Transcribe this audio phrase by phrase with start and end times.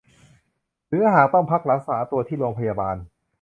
[0.87, 2.95] หรือหากต้องพักรักษาตัวที่โรงพยาบาล